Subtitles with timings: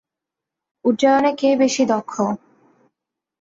[0.85, 2.13] উড্ডয়নে কে বেশি দক্ষ?